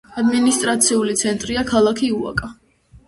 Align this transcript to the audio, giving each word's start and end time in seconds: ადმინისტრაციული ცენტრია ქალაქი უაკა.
ადმინისტრაციული 0.19 1.13
ცენტრია 1.21 1.65
ქალაქი 1.73 2.13
უაკა. 2.21 2.51